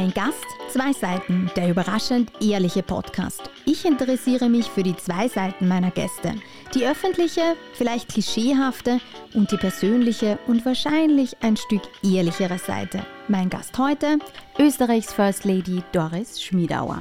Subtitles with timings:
[0.00, 3.50] Ein Gast, zwei Seiten, der überraschend ehrliche Podcast.
[3.66, 6.36] Ich interessiere mich für die zwei Seiten meiner Gäste.
[6.74, 8.98] Die öffentliche, vielleicht klischeehafte
[9.34, 13.00] und die persönliche und wahrscheinlich ein Stück ehrlichere Seite.
[13.28, 14.18] Mein Gast heute,
[14.58, 16.98] Österreichs First Lady Doris Schmiedauer.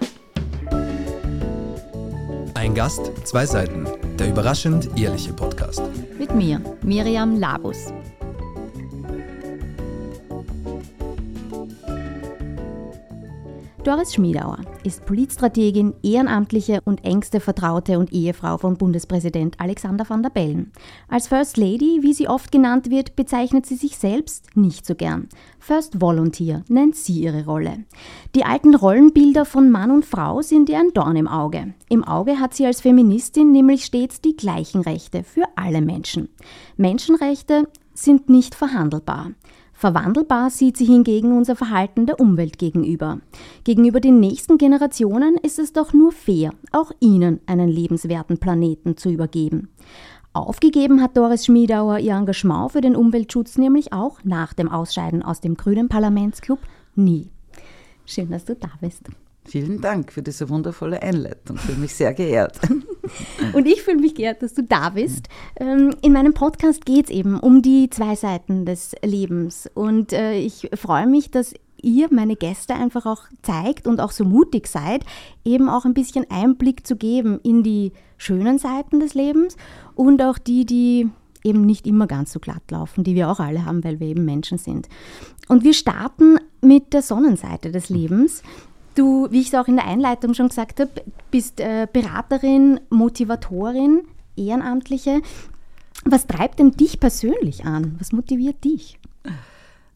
[2.56, 3.88] Ein Gast, zwei Seiten,
[4.18, 5.82] der überraschend ehrliche Podcast.
[6.18, 7.94] Mit mir, Miriam Labus.
[13.84, 20.30] Doris Schmiedauer ist Politstrategin, ehrenamtliche und engste Vertraute und Ehefrau von Bundespräsident Alexander van der
[20.30, 20.74] Bellen.
[21.08, 25.30] Als First Lady, wie sie oft genannt wird, bezeichnet sie sich selbst nicht so gern.
[25.60, 27.86] First Volunteer nennt sie ihre Rolle.
[28.36, 31.74] Die alten Rollenbilder von Mann und Frau sind ihr ein Dorn im Auge.
[31.88, 36.28] Im Auge hat sie als Feministin nämlich stets die gleichen Rechte für alle Menschen.
[36.76, 39.32] Menschenrechte sind nicht verhandelbar.
[39.80, 43.22] Verwandelbar sieht sie hingegen unser Verhalten der Umwelt gegenüber.
[43.64, 49.10] Gegenüber den nächsten Generationen ist es doch nur fair, auch ihnen einen lebenswerten Planeten zu
[49.10, 49.70] übergeben.
[50.34, 55.40] Aufgegeben hat Doris Schmiedauer ihr Engagement für den Umweltschutz nämlich auch nach dem Ausscheiden aus
[55.40, 56.60] dem Grünen Parlamentsclub
[56.96, 57.30] nie.
[58.06, 59.04] Schön, dass du da bist.
[59.46, 61.56] Vielen Dank für diese wundervolle Einleitung.
[61.56, 62.60] Ich fühle mich sehr geehrt.
[63.54, 65.28] Und ich fühle mich geehrt, dass du da bist.
[65.58, 69.70] Ähm, in meinem Podcast geht es eben um die zwei Seiten des Lebens.
[69.74, 74.26] Und äh, ich freue mich, dass ihr meine Gäste einfach auch zeigt und auch so
[74.26, 75.06] mutig seid,
[75.46, 79.56] eben auch ein bisschen Einblick zu geben in die schönen Seiten des Lebens
[79.96, 81.10] und auch die, die
[81.44, 84.26] eben nicht immer ganz so glatt laufen, die wir auch alle haben, weil wir eben
[84.26, 84.90] Menschen sind.
[85.48, 88.44] Und wir starten mit der Sonnenseite des Lebens.
[88.96, 90.92] Du, wie ich es auch in der Einleitung schon gesagt habe,
[91.32, 94.02] bist äh, Beraterin, Motivatorin,
[94.36, 95.22] Ehrenamtliche.
[96.06, 97.96] Was treibt denn dich persönlich an?
[98.00, 99.00] Was motiviert dich?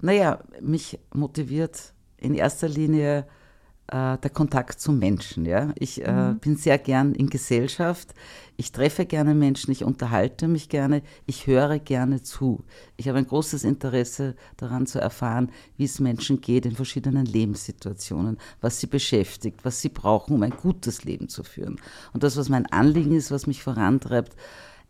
[0.01, 3.25] Naja, mich motiviert in erster Linie
[3.87, 5.45] äh, der Kontakt zu Menschen.
[5.45, 5.73] Ja?
[5.77, 6.39] Ich äh, mhm.
[6.39, 8.13] bin sehr gern in Gesellschaft.
[8.55, 12.63] Ich treffe gerne Menschen, ich unterhalte mich gerne, ich höre gerne zu.
[12.97, 18.37] Ich habe ein großes Interesse daran zu erfahren, wie es Menschen geht in verschiedenen Lebenssituationen,
[18.61, 21.77] was sie beschäftigt, was sie brauchen, um ein gutes Leben zu führen.
[22.13, 24.35] Und das, was mein Anliegen ist, was mich vorantreibt,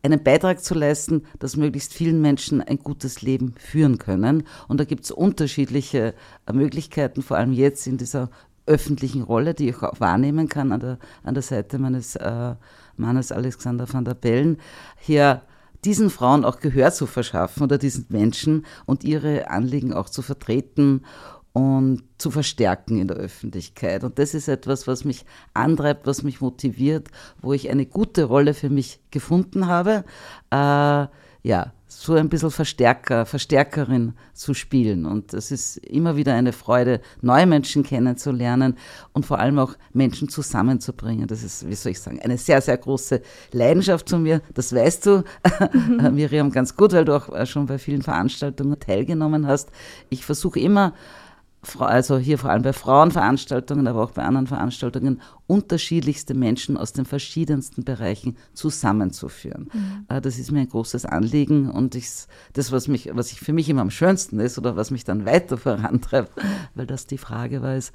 [0.04, 4.44] einen Beitrag zu leisten, dass möglichst vielen Menschen ein gutes Leben führen können.
[4.68, 6.14] Und da gibt es unterschiedliche
[6.46, 8.30] äh, Möglichkeiten, vor allem jetzt in dieser
[8.66, 12.56] öffentlichen Rolle, die ich auch wahrnehmen kann an der, an der Seite meines äh,
[12.98, 14.58] Mannes Alexander van der Bellen,
[14.98, 15.42] hier
[15.84, 21.02] diesen Frauen auch Gehör zu verschaffen oder diesen Menschen und ihre Anliegen auch zu vertreten
[21.52, 24.04] und zu verstärken in der Öffentlichkeit.
[24.04, 27.10] Und das ist etwas, was mich antreibt, was mich motiviert,
[27.42, 30.04] wo ich eine gute Rolle für mich gefunden habe.
[30.50, 31.08] Äh,
[31.46, 35.06] ja, so ein bisschen Verstärker, Verstärkerin zu spielen.
[35.06, 38.78] Und es ist immer wieder eine Freude, neue Menschen kennenzulernen
[39.14, 41.28] und vor allem auch Menschen zusammenzubringen.
[41.28, 43.22] Das ist, wie soll ich sagen, eine sehr, sehr große
[43.52, 44.42] Leidenschaft von mir.
[44.54, 45.24] Das weißt du,
[45.74, 46.10] mhm.
[46.14, 49.70] Miriam, ganz gut, weil du auch schon bei vielen Veranstaltungen teilgenommen hast.
[50.10, 50.94] Ich versuche immer,
[51.80, 57.06] also hier vor allem bei Frauenveranstaltungen, aber auch bei anderen Veranstaltungen, unterschiedlichste Menschen aus den
[57.06, 59.70] verschiedensten Bereichen zusammenzuführen.
[59.72, 60.06] Mhm.
[60.10, 62.10] Äh, das ist mir ein großes Anliegen und ich,
[62.54, 65.26] das, was, mich, was ich für mich immer am schönsten ist oder was mich dann
[65.26, 66.32] weiter vorantreibt,
[66.76, 67.94] weil das die Frage war, ist,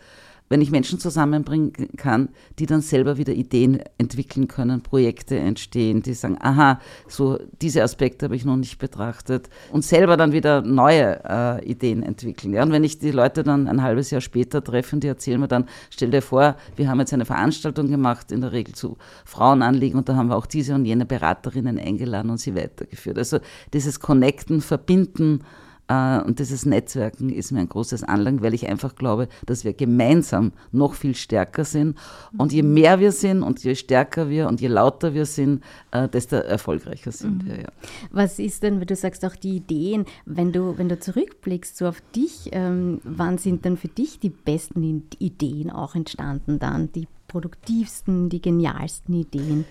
[0.49, 2.29] wenn ich Menschen zusammenbringen kann,
[2.59, 8.27] die dann selber wieder Ideen entwickeln können, Projekte entstehen, die sagen, aha, so diese Aspekte
[8.27, 12.55] habe ich noch nicht betrachtet und selber dann wieder neue äh, Ideen entwickeln.
[12.55, 12.63] Ja?
[12.63, 15.67] Und wenn ich die Leute dann ein halbes Jahr später treffe, die erzählen mir dann,
[15.91, 20.09] stell dir vor, wir haben jetzt eine Veranstaltung gemacht, in der Regel zu Frauenanliegen und
[20.09, 23.19] da haben wir auch diese und jene Beraterinnen eingeladen und sie weitergeführt.
[23.19, 23.39] Also
[23.73, 25.45] dieses Connecten, Verbinden,
[25.89, 30.53] und dieses Netzwerken ist mir ein großes Anliegen, weil ich einfach glaube, dass wir gemeinsam
[30.71, 31.97] noch viel stärker sind.
[32.37, 36.09] Und je mehr wir sind und je stärker wir und je lauter wir sind, äh,
[36.09, 37.47] desto erfolgreicher sind mhm.
[37.47, 37.61] wir.
[37.63, 37.69] Ja.
[38.11, 41.87] Was ist denn, wenn du sagst, auch die Ideen, wenn du, wenn du zurückblickst so
[41.87, 47.09] auf dich, ähm, wann sind denn für dich die besten Ideen auch entstanden dann, die
[47.29, 49.65] produktivsten, die genialsten Ideen?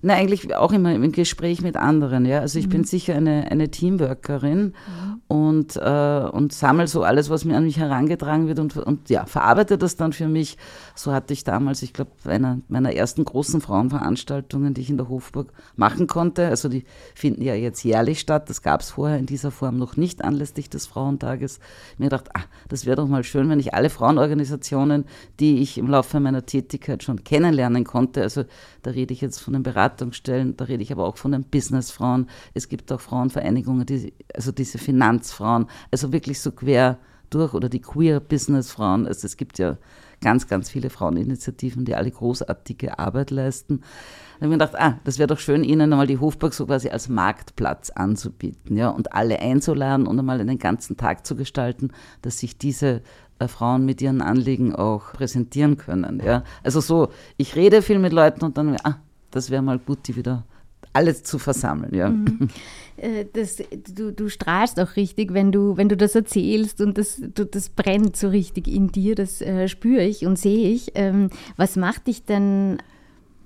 [0.00, 2.24] Na, eigentlich auch immer im Gespräch mit anderen.
[2.24, 2.40] Ja?
[2.40, 2.70] Also ich mhm.
[2.70, 5.22] bin sicher eine, eine Teamworkerin mhm.
[5.28, 9.26] und, äh, und sammle so alles, was mir an mich herangetragen wird und, und ja,
[9.26, 10.56] verarbeite das dann für mich.
[11.02, 15.08] So hatte ich damals, ich glaube, einer meiner ersten großen Frauenveranstaltungen, die ich in der
[15.08, 16.46] Hofburg machen konnte.
[16.46, 16.84] Also die
[17.16, 18.48] finden ja jetzt jährlich statt.
[18.48, 21.58] Das gab es vorher in dieser Form noch nicht anlässlich des Frauentages.
[21.98, 25.04] Mir gedacht, ah, das wäre doch mal schön, wenn ich alle Frauenorganisationen,
[25.40, 28.44] die ich im Laufe meiner Tätigkeit schon kennenlernen konnte, also
[28.82, 32.28] da rede ich jetzt von den Beratungsstellen, da rede ich aber auch von den Businessfrauen.
[32.54, 36.98] Es gibt auch Frauenvereinigungen, die, also diese Finanzfrauen, also wirklich so quer
[37.34, 39.06] durch oder die Queer Business Frauen.
[39.06, 39.78] Also es gibt ja
[40.20, 43.80] ganz, ganz viele Fraueninitiativen, die alle großartige Arbeit leisten.
[43.80, 46.66] Da habe ich mir gedacht, ah, das wäre doch schön, Ihnen einmal die Hofburg so
[46.66, 51.90] quasi als Marktplatz anzubieten, ja, und alle einzuladen und einmal einen ganzen Tag zu gestalten,
[52.22, 53.02] dass sich diese
[53.38, 56.44] äh, Frauen mit ihren Anliegen auch präsentieren können, ja.
[56.62, 58.98] Also so, ich rede viel mit Leuten und dann, ah,
[59.30, 60.44] das wäre mal gut, die wieder
[60.92, 62.08] alles zu versammeln, ja.
[62.08, 62.48] Mhm.
[62.96, 63.56] Äh, das,
[63.94, 67.70] du, du strahlst auch richtig, wenn du, wenn du das erzählst und das, du, das
[67.70, 70.92] brennt so richtig in dir, das äh, spüre ich und sehe ich.
[70.94, 72.78] Ähm, was macht dich denn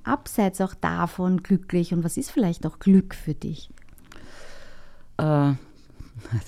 [0.02, 3.70] abseits auch davon glücklich und was ist vielleicht auch Glück für dich?
[5.18, 5.52] Äh,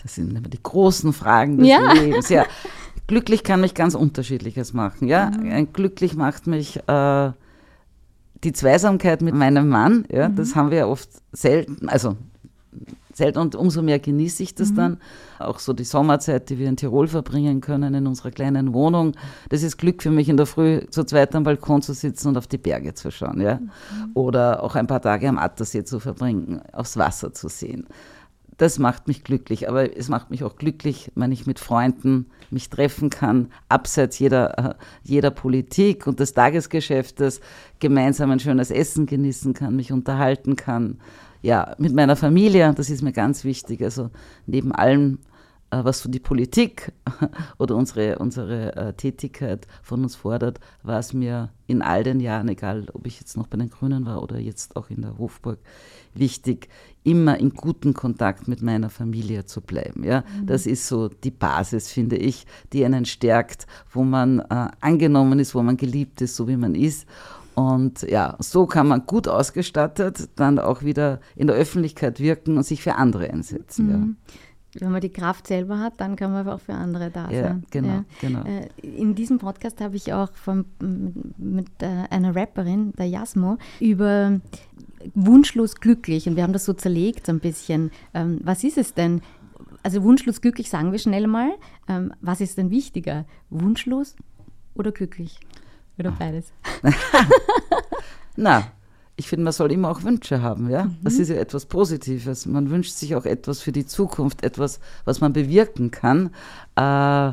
[0.03, 1.93] das sind immer die großen Fragen des ja.
[1.93, 2.29] Lebens.
[2.29, 2.47] Ja.
[3.07, 5.09] Glücklich kann mich ganz unterschiedliches machen.
[5.09, 5.31] Ja?
[5.31, 5.73] Mhm.
[5.73, 7.31] Glücklich macht mich äh,
[8.45, 10.05] die Zweisamkeit mit meinem Mann.
[10.11, 10.29] Ja?
[10.29, 10.37] Mhm.
[10.37, 12.17] Das haben wir oft selten, also
[13.19, 14.77] selten und umso mehr genieße ich das mhm.
[14.77, 14.97] dann.
[15.39, 19.13] Auch so die Sommerzeit, die wir in Tirol verbringen können, in unserer kleinen Wohnung.
[19.51, 22.39] Das ist Glück für mich, in der Früh zu zweit am Balkon zu sitzen und
[22.39, 23.41] auf die Berge zu schauen.
[23.41, 23.57] Ja?
[23.57, 24.11] Mhm.
[24.15, 27.87] Oder auch ein paar Tage am Attersee zu verbringen, aufs Wasser zu sehen.
[28.59, 32.69] Das macht mich glücklich, aber es macht mich auch glücklich, wenn ich mit Freunden mich
[32.69, 34.75] treffen kann, abseits jeder, äh,
[35.05, 37.41] jeder Politik und des Tagesgeschäftes,
[37.79, 40.99] gemeinsam ein schönes Essen genießen kann, mich unterhalten kann
[41.43, 43.83] ja, mit meiner Familie, das ist mir ganz wichtig.
[43.83, 44.11] Also
[44.47, 45.19] neben allem,
[45.71, 46.93] was so die Politik
[47.59, 52.49] oder unsere, unsere äh, Tätigkeit von uns fordert, war es mir in all den Jahren,
[52.49, 55.59] egal ob ich jetzt noch bei den Grünen war oder jetzt auch in der Hofburg,
[56.15, 56.69] wichtig,
[57.05, 60.05] immer in guten Kontakt mit meiner Familie zu bleiben.
[60.05, 60.25] Ja?
[60.41, 60.47] Mhm.
[60.47, 65.55] Das ist so die Basis, finde ich, die einen stärkt, wo man äh, angenommen ist,
[65.55, 67.07] wo man geliebt ist, so wie man ist.
[67.55, 72.63] Und ja, so kann man gut ausgestattet dann auch wieder in der Öffentlichkeit wirken und
[72.63, 73.87] sich für andere einsetzen.
[73.87, 73.91] Mhm.
[73.91, 74.35] Ja.
[74.81, 77.65] Wenn man die Kraft selber hat, dann kann man auch für andere da ja, sein.
[77.71, 78.05] Genau, ja.
[78.21, 78.45] genau.
[78.45, 80.65] Äh, in diesem Podcast habe ich auch von,
[81.37, 84.41] mit äh, einer Rapperin, der Jasmo, über
[85.15, 87.91] wunschlos glücklich und wir haben das so zerlegt ein bisschen.
[88.15, 89.23] Ähm, was ist es denn?
[89.83, 91.51] Also wunschlos glücklich sagen wir schnell mal.
[91.89, 93.25] Ähm, was ist denn wichtiger?
[93.51, 94.17] Wunschlos
[94.75, 95.39] oder glücklich?
[95.99, 96.53] Oder beides?
[98.37, 98.73] Na,
[99.19, 100.85] ich finde, man soll immer auch Wünsche haben, ja.
[100.85, 100.97] Mhm.
[101.03, 102.47] Das ist ja etwas Positives.
[102.47, 106.31] Man wünscht sich auch etwas für die Zukunft, etwas, was man bewirken kann.
[106.77, 107.33] Äh,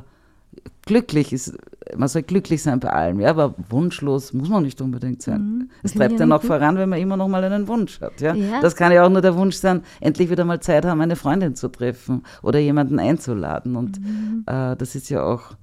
[0.88, 1.56] glücklich ist,
[1.96, 5.42] man soll glücklich sein bei allem, ja, aber wunschlos muss man nicht unbedingt sein.
[5.42, 5.70] Mhm.
[5.84, 8.34] Es treibt ja noch voran, wenn man immer noch mal einen Wunsch hat, ja?
[8.34, 8.62] ja.
[8.62, 11.56] Das kann ja auch nur der Wunsch sein, endlich wieder mal Zeit haben, eine Freundin
[11.56, 13.76] zu treffen oder jemanden einzuladen.
[13.76, 14.44] Und mhm.
[14.48, 15.56] äh, das ist ja auch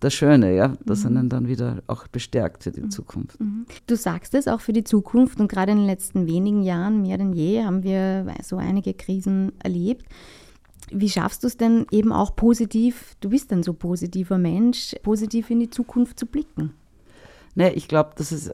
[0.00, 1.16] das Schöne, ja, das mhm.
[1.16, 2.90] einen dann wieder auch bestärkt für die mhm.
[2.90, 3.40] Zukunft.
[3.40, 3.66] Mhm.
[3.86, 7.18] Du sagst es auch für die Zukunft und gerade in den letzten wenigen Jahren, mehr
[7.18, 10.04] denn je, haben wir so einige Krisen erlebt.
[10.90, 15.50] Wie schaffst du es denn eben auch positiv, du bist ein so positiver Mensch, positiv
[15.50, 16.74] in die Zukunft zu blicken?
[17.54, 18.52] Nee, ich glaube, das ist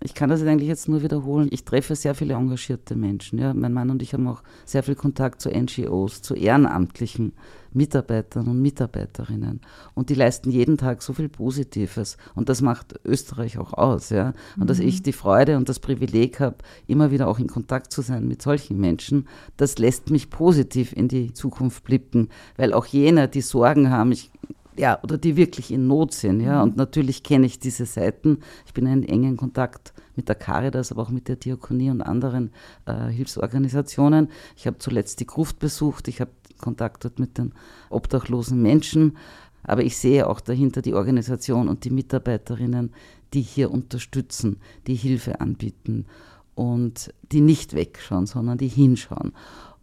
[0.00, 1.48] ich kann das eigentlich jetzt nur wiederholen.
[1.50, 3.38] Ich treffe sehr viele engagierte Menschen.
[3.38, 3.52] Ja.
[3.52, 7.32] Mein Mann und ich haben auch sehr viel Kontakt zu NGOs, zu ehrenamtlichen
[7.72, 9.60] Mitarbeitern und Mitarbeiterinnen.
[9.94, 12.16] Und die leisten jeden Tag so viel Positives.
[12.36, 14.10] Und das macht Österreich auch aus.
[14.10, 14.34] Ja.
[14.54, 14.66] Und mhm.
[14.68, 18.28] dass ich die Freude und das Privileg habe, immer wieder auch in Kontakt zu sein
[18.28, 22.28] mit solchen Menschen, das lässt mich positiv in die Zukunft blicken.
[22.56, 24.30] Weil auch jene, die Sorgen haben, ich
[24.78, 26.40] ja, oder die wirklich in Not sind.
[26.40, 26.62] Ja.
[26.62, 28.38] Und natürlich kenne ich diese Seiten.
[28.64, 32.52] Ich bin in engen Kontakt mit der Caritas, aber auch mit der Diakonie und anderen
[32.86, 34.28] äh, Hilfsorganisationen.
[34.56, 36.08] Ich habe zuletzt die Gruft besucht.
[36.08, 37.52] Ich habe Kontakt dort mit den
[37.90, 39.16] obdachlosen Menschen.
[39.64, 42.92] Aber ich sehe auch dahinter die Organisation und die Mitarbeiterinnen,
[43.34, 46.06] die hier unterstützen, die Hilfe anbieten
[46.54, 49.32] und die nicht wegschauen, sondern die hinschauen.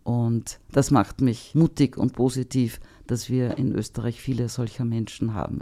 [0.05, 5.61] Und das macht mich mutig und positiv, dass wir in Österreich viele solcher Menschen haben.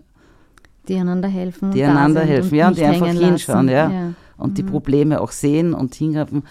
[0.89, 1.71] Die einander helfen.
[1.71, 3.89] Die einander helfen, ja, und die einfach hinschauen, ja.
[3.89, 4.13] ja.
[4.35, 4.55] Und mhm.
[4.55, 6.43] die Probleme auch sehen und hingreifen.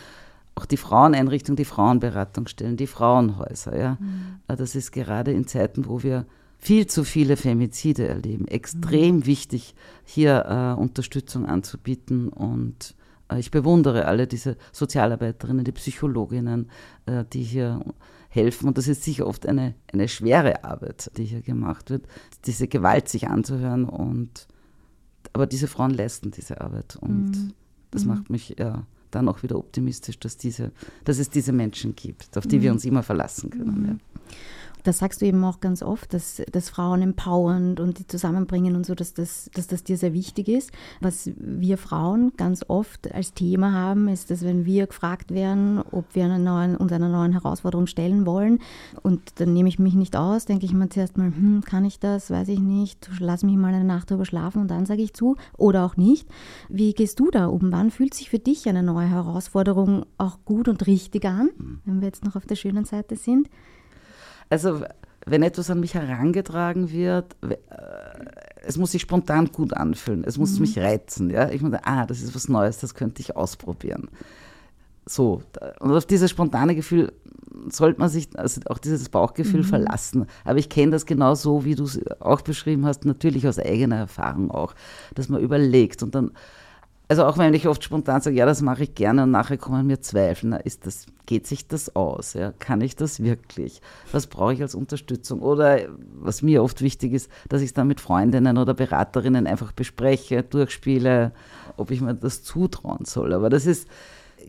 [0.54, 3.98] Auch die Fraueneinrichtung, die Frauenberatung stellen, die Frauenhäuser, ja.
[4.00, 4.40] Mhm.
[4.48, 6.24] Äh, das ist gerade in Zeiten, wo wir
[6.56, 9.26] viel zu viele Femizide erleben, extrem mhm.
[9.26, 12.94] wichtig, hier äh, Unterstützung anzubieten und
[13.38, 16.70] ich bewundere alle diese Sozialarbeiterinnen, die Psychologinnen,
[17.06, 17.80] äh, die hier
[18.28, 18.68] helfen.
[18.68, 22.06] Und das ist sicher oft eine, eine schwere Arbeit, die hier gemacht wird,
[22.46, 23.84] diese Gewalt sich anzuhören.
[23.84, 24.48] Und,
[25.32, 26.96] aber diese Frauen leisten diese Arbeit.
[26.96, 27.52] Und mhm.
[27.90, 28.08] das mhm.
[28.10, 30.72] macht mich ja dann auch wieder optimistisch, dass, diese,
[31.04, 32.62] dass es diese Menschen gibt, auf die mhm.
[32.62, 33.80] wir uns immer verlassen können.
[33.80, 33.86] Mhm.
[33.86, 33.96] Ja.
[34.84, 38.86] Das sagst du eben auch ganz oft, dass, dass Frauen empowernd und die zusammenbringen und
[38.86, 40.72] so, dass das, dass das dir sehr wichtig ist.
[41.00, 46.14] Was wir Frauen ganz oft als Thema haben, ist, dass wenn wir gefragt werden, ob
[46.14, 48.58] wir einer neuen, uns einer neuen Herausforderung stellen wollen,
[49.02, 51.98] und dann nehme ich mich nicht aus, denke ich mir zuerst mal, hm, kann ich
[51.98, 55.14] das, weiß ich nicht, lass mich mal eine Nacht drüber schlafen und dann sage ich
[55.14, 56.28] zu oder auch nicht.
[56.68, 57.72] Wie gehst du da um?
[57.72, 61.50] Wann fühlt sich für dich eine neue Herausforderung auch gut und richtig an,
[61.84, 63.48] wenn wir jetzt noch auf der schönen Seite sind?
[64.52, 64.82] Also
[65.24, 67.56] wenn etwas an mich herangetragen wird, äh,
[68.62, 70.60] es muss sich spontan gut anfühlen, es muss mhm.
[70.60, 71.30] mich reizen.
[71.30, 71.48] Ja?
[71.48, 74.10] Ich meine, ah, das ist was Neues, das könnte ich ausprobieren.
[75.06, 75.42] So,
[75.80, 77.14] und auf dieses spontane Gefühl
[77.70, 79.68] sollte man sich, also auch dieses Bauchgefühl mhm.
[79.68, 80.26] verlassen.
[80.44, 83.96] Aber ich kenne das genau so, wie du es auch beschrieben hast, natürlich aus eigener
[83.96, 84.74] Erfahrung auch,
[85.14, 86.32] dass man überlegt und dann
[87.12, 89.86] also auch wenn ich oft spontan sage, ja, das mache ich gerne und nachher kommen
[89.86, 92.32] mir Zweifel, na, ist das, geht sich das aus?
[92.32, 92.54] Ja?
[92.58, 93.82] Kann ich das wirklich?
[94.12, 95.42] Was brauche ich als Unterstützung?
[95.42, 95.80] Oder
[96.14, 100.42] was mir oft wichtig ist, dass ich es dann mit Freundinnen oder Beraterinnen einfach bespreche,
[100.42, 101.32] durchspiele,
[101.76, 103.34] ob ich mir das zutrauen soll.
[103.34, 103.86] Aber das ist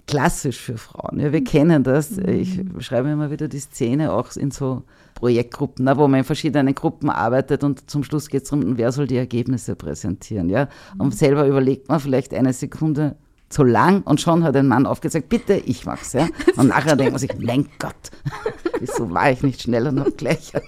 [0.07, 1.19] klassisch für Frauen.
[1.19, 2.17] Ja, wir kennen das.
[2.17, 4.83] Ich beschreibe immer wieder die Szene auch in so
[5.15, 9.07] Projektgruppen, wo man in verschiedenen Gruppen arbeitet und zum Schluss geht es darum, wer soll
[9.07, 10.49] die Ergebnisse präsentieren.
[10.49, 10.67] Ja?
[10.97, 13.15] Und selber überlegt man vielleicht eine Sekunde
[13.49, 16.13] zu lang und schon hat ein Mann aufgezeigt, bitte, ich mach's.
[16.13, 16.27] Ja?
[16.57, 17.93] Und nachher denkt man sich, mein Gott,
[18.79, 20.51] wieso war ich nicht schneller noch gleich?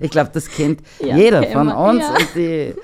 [0.00, 2.02] Ich glaube, das kennt ja, jeder von uns.
[2.02, 2.16] Ja.
[2.34, 2.74] Die,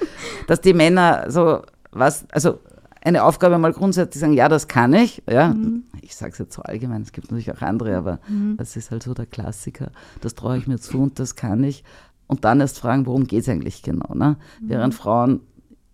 [0.47, 2.61] dass die Männer so was, also
[3.03, 5.23] eine Aufgabe mal grundsätzlich sagen, ja, das kann ich.
[5.29, 5.85] Ja, mhm.
[6.03, 8.57] ich sage es jetzt so allgemein, es gibt natürlich auch andere, aber mhm.
[8.57, 9.91] das ist halt so der Klassiker.
[10.21, 11.85] Das traue ich mir zu und das kann ich.
[12.27, 14.15] Und dann erst fragen, worum geht es eigentlich genau.
[14.15, 14.37] Ne?
[14.61, 14.69] Mhm.
[14.69, 15.41] Während Frauen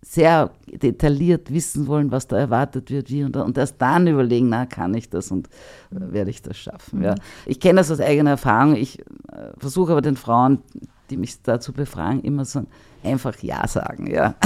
[0.01, 4.65] sehr detailliert wissen wollen, was da erwartet wird, wie und, und erst dann überlegen, na,
[4.65, 5.47] kann ich das und
[5.91, 7.03] äh, werde ich das schaffen.
[7.03, 7.13] Ja.
[7.13, 7.19] Mhm.
[7.45, 8.75] Ich kenne das aus eigener Erfahrung.
[8.75, 9.03] Ich äh,
[9.57, 10.59] versuche aber den Frauen,
[11.09, 12.65] die mich dazu befragen, immer so
[13.03, 14.07] einfach Ja sagen.
[14.07, 14.35] Ja.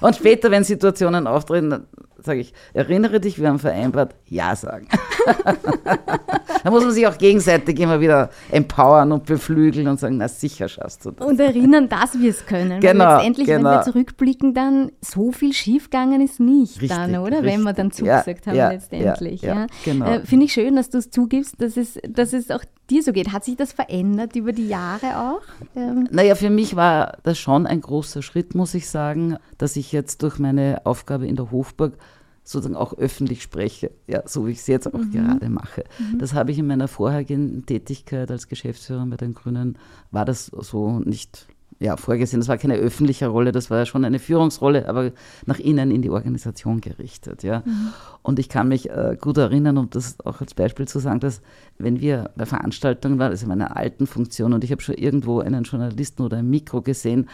[0.00, 1.86] Und später, wenn Situationen auftreten,
[2.24, 4.88] sage ich, erinnere dich, wir haben vereinbart, Ja sagen.
[6.64, 10.68] da muss man sich auch gegenseitig immer wieder empowern und beflügeln und sagen, na sicher
[10.68, 11.26] schaffst du das.
[11.26, 12.80] Und erinnern, dass wir es können.
[12.80, 13.70] Genau, Weil letztendlich, genau.
[13.70, 17.38] wenn wir zurückblicken, dann so viel schiefgegangen ist nicht richtig, dann, oder?
[17.38, 17.52] Richtig.
[17.52, 19.42] Wenn wir dann zugesagt ja, haben ja, letztendlich.
[19.42, 19.66] Ja, ja.
[19.84, 20.06] Genau.
[20.06, 23.12] Äh, Finde ich schön, dass du es zugibst, dass es, dass es auch dir so
[23.12, 23.32] geht.
[23.32, 25.42] Hat sich das verändert über die Jahre auch?
[25.76, 26.08] Ähm.
[26.10, 30.22] Naja, für mich war das schon ein großer Schritt, muss ich sagen, dass ich jetzt
[30.22, 31.96] durch meine Aufgabe in der Hofburg
[32.44, 35.12] sozusagen auch öffentlich spreche, ja, so wie ich es jetzt auch mhm.
[35.12, 35.84] gerade mache.
[35.98, 36.18] Mhm.
[36.18, 39.78] Das habe ich in meiner vorherigen Tätigkeit als Geschäftsführer bei den Grünen,
[40.10, 41.46] war das so nicht
[41.82, 42.40] ja, vorgesehen.
[42.40, 45.10] Das war keine öffentliche Rolle, das war ja schon eine Führungsrolle, aber
[45.46, 47.42] nach innen in die Organisation gerichtet.
[47.42, 47.62] Ja.
[47.64, 47.92] Mhm.
[48.22, 51.42] Und ich kann mich äh, gut erinnern, um das auch als Beispiel zu sagen, dass
[51.78, 55.40] wenn wir bei Veranstaltungen waren, also in meiner alten Funktion, und ich habe schon irgendwo
[55.40, 57.28] einen Journalisten oder ein Mikro gesehen,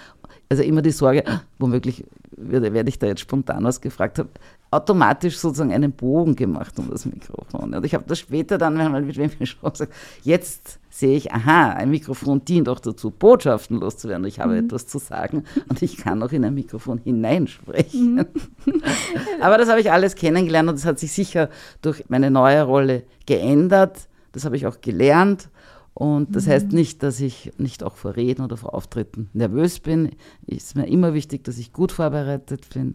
[0.49, 1.25] also immer die Sorge,
[1.59, 4.31] womöglich werde, werde ich da jetzt spontan was gefragt habe,
[4.71, 7.75] automatisch sozusagen einen Bogen gemacht um das Mikrofon.
[7.75, 11.33] Und ich habe das später dann, wenn man mit wem gesprochen gesagt, jetzt sehe ich,
[11.33, 14.27] aha, ein Mikrofon dient auch dazu, Botschaften loszuwerden.
[14.27, 14.67] Ich habe mhm.
[14.67, 18.15] etwas zu sagen und ich kann auch in ein Mikrofon hineinsprechen.
[18.17, 18.27] Mhm.
[19.41, 21.49] Aber das habe ich alles kennengelernt und das hat sich sicher
[21.83, 24.09] durch meine neue Rolle geändert.
[24.33, 25.51] Das habe ich auch gelernt.
[25.95, 26.51] Und das mhm.
[26.51, 30.13] heißt nicht, dass ich nicht auch vor Reden oder vor Auftritten nervös bin.
[30.47, 32.95] Es ist mir immer wichtig, dass ich gut vorbereitet bin.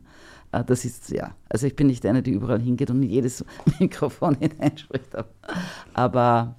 [0.54, 3.44] Ah, das ist, ja, also ich bin nicht eine, die überall hingeht und in jedes
[3.80, 5.10] Mikrofon hineinspricht.
[5.94, 6.56] Aber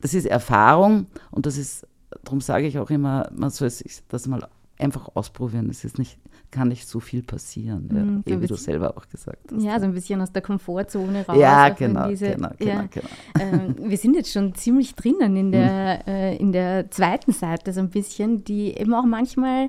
[0.00, 1.86] das ist Erfahrung und das ist,
[2.24, 4.48] darum sage ich auch immer, man soll sich das mal
[4.78, 5.70] einfach ausprobieren.
[5.70, 6.18] Es ist nicht,
[6.50, 9.62] kann nicht so viel passieren, mhm, ja, so wie du selber auch gesagt hast.
[9.62, 11.36] Ja, so ein bisschen aus der Komfortzone raus.
[11.38, 13.08] Ja, genau, diese, genau, genau, ja, genau.
[13.38, 16.12] Ähm, wir sind jetzt schon ziemlich drinnen in der, mhm.
[16.12, 19.68] äh, in der zweiten Seite so ein bisschen, die eben auch manchmal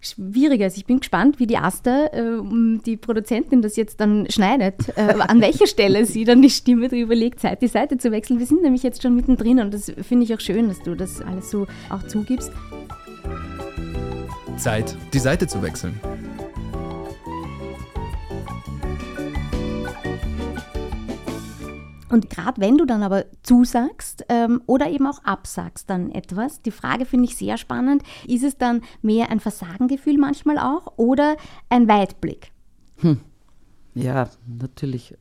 [0.00, 0.76] schwieriger ist.
[0.76, 2.40] Ich bin gespannt, wie die Asta, äh,
[2.84, 7.14] die Produzentin, das jetzt dann schneidet, äh, an welcher Stelle sie dann die Stimme drüber
[7.14, 8.38] legt, Zeit die Seite zu wechseln.
[8.38, 11.20] Wir sind nämlich jetzt schon mittendrin und das finde ich auch schön, dass du das
[11.20, 12.52] alles so auch zugibst.
[14.56, 15.98] Zeit, die Seite zu wechseln.
[22.14, 26.70] Und gerade wenn du dann aber zusagst ähm, oder eben auch absagst dann etwas, die
[26.70, 31.36] Frage finde ich sehr spannend, ist es dann mehr ein Versagengefühl manchmal auch oder
[31.70, 32.52] ein Weitblick?
[32.98, 33.18] Hm.
[33.94, 35.16] Ja, natürlich.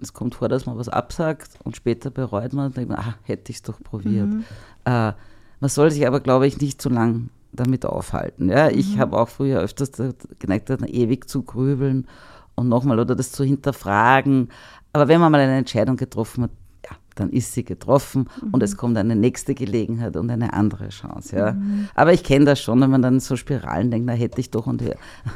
[0.00, 3.18] Es kommt vor, dass man was absagt und später bereut man und denkt, man, ach,
[3.24, 4.28] hätte ich es doch probiert.
[4.28, 4.44] Mhm.
[4.86, 5.12] Äh,
[5.60, 8.48] man soll sich aber, glaube ich, nicht zu lang damit aufhalten.
[8.48, 8.70] Ja?
[8.70, 9.00] Ich mhm.
[9.00, 9.90] habe auch früher öfters
[10.38, 12.06] geneigt, ewig zu grübeln
[12.54, 14.48] und nochmal oder das zu hinterfragen.
[14.96, 16.50] Aber wenn man mal eine Entscheidung getroffen hat,
[16.88, 18.54] ja, dann ist sie getroffen mhm.
[18.54, 21.36] und es kommt eine nächste Gelegenheit und eine andere Chance.
[21.36, 21.52] Ja.
[21.52, 21.90] Mhm.
[21.94, 24.66] Aber ich kenne das schon, wenn man dann so Spiralen denkt, na hätte ich doch
[24.66, 24.82] und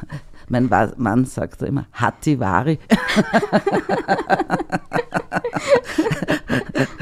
[0.48, 2.78] mein Mann sagt immer, Hattivari.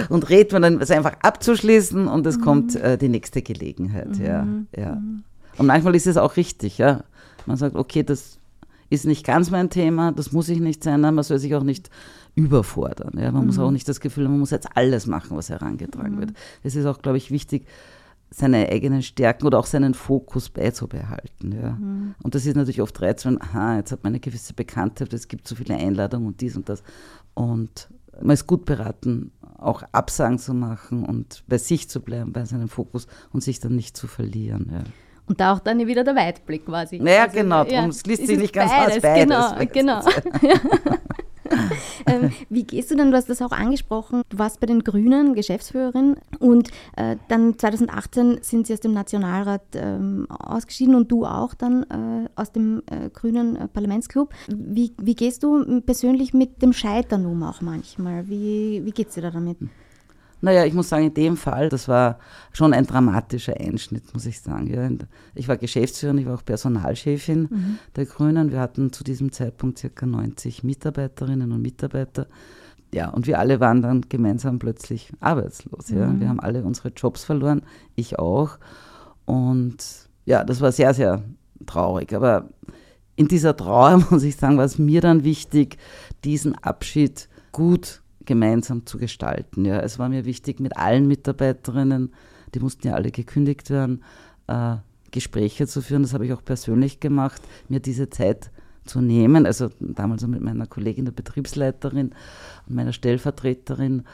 [0.08, 2.42] und redet man dann, es einfach abzuschließen und es mhm.
[2.42, 4.16] kommt äh, die nächste Gelegenheit.
[4.16, 4.66] Ja, mhm.
[4.76, 4.96] ja.
[4.96, 5.22] Mhm.
[5.58, 7.04] Und manchmal ist es auch richtig, ja.
[7.46, 8.38] Man sagt, okay, das
[8.90, 11.90] ist nicht ganz mein Thema, das muss ich nicht sein, man soll sich auch nicht
[12.38, 13.18] überfordern.
[13.18, 13.32] Ja.
[13.32, 13.46] Man mhm.
[13.48, 16.20] muss auch nicht das Gefühl haben, man muss jetzt alles machen, was herangetragen mhm.
[16.20, 16.32] wird.
[16.62, 17.66] Es ist auch, glaube ich, wichtig,
[18.30, 21.52] seine eigenen Stärken oder auch seinen Fokus beizubehalten.
[21.52, 21.72] Ja.
[21.72, 22.14] Mhm.
[22.22, 25.48] Und das ist natürlich oft reizvoll, aha, jetzt hat man eine gewisse Bekanntheit, es gibt
[25.48, 26.82] so viele Einladungen und dies und das.
[27.34, 27.88] Und
[28.20, 32.68] man ist gut beraten, auch Absagen zu machen und bei sich zu bleiben, bei seinem
[32.68, 34.70] Fokus und sich dann nicht zu verlieren.
[34.72, 34.84] Ja.
[35.26, 36.98] Und da auch dann wieder der Weitblick quasi.
[36.98, 39.72] Naja, also, genau, ja, es liest sich nicht ganz beides, aus beides.
[39.72, 40.02] Genau, genau.
[42.06, 45.34] ähm, wie gehst du denn, du hast das auch angesprochen, du warst bei den Grünen
[45.34, 51.54] Geschäftsführerin und äh, dann 2018 sind sie aus dem Nationalrat ähm, ausgeschieden und du auch
[51.54, 54.32] dann äh, aus dem äh, Grünen äh, Parlamentsclub.
[54.48, 58.28] Wie, wie gehst du persönlich mit dem Scheitern um auch manchmal?
[58.28, 59.58] Wie, wie geht es dir da damit?
[60.40, 62.18] Naja, ich muss sagen, in dem Fall, das war
[62.52, 64.66] schon ein dramatischer Einschnitt, muss ich sagen.
[64.72, 64.88] Ja,
[65.34, 67.78] ich war Geschäftsführerin, ich war auch Personalchefin mhm.
[67.96, 68.52] der Grünen.
[68.52, 72.26] Wir hatten zu diesem Zeitpunkt circa 90 Mitarbeiterinnen und Mitarbeiter.
[72.94, 75.90] Ja, und wir alle waren dann gemeinsam plötzlich arbeitslos.
[75.90, 76.06] Ja.
[76.06, 76.20] Mhm.
[76.20, 77.62] Wir haben alle unsere Jobs verloren,
[77.96, 78.58] ich auch.
[79.24, 81.22] Und ja, das war sehr, sehr
[81.66, 82.14] traurig.
[82.14, 82.48] Aber
[83.16, 85.78] in dieser Trauer, muss ich sagen, war es mir dann wichtig,
[86.24, 89.64] diesen Abschied gut zu gemeinsam zu gestalten.
[89.64, 89.80] Ja.
[89.80, 92.12] Es war mir wichtig, mit allen Mitarbeiterinnen,
[92.54, 94.04] die mussten ja alle gekündigt werden,
[94.46, 94.76] äh,
[95.10, 96.02] Gespräche zu führen.
[96.02, 98.50] Das habe ich auch persönlich gemacht, mir diese Zeit
[98.84, 99.46] zu nehmen.
[99.46, 102.12] Also damals mit meiner Kollegin, der Betriebsleiterin
[102.68, 104.04] und meiner Stellvertreterin.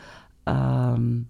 [0.47, 1.27] Ähm,